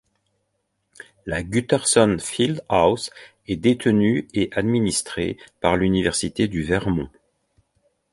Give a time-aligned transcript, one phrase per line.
[1.27, 3.11] La Gutterson Fieldhouse
[3.47, 7.09] est détenue et administrée par l'Université du Vermont.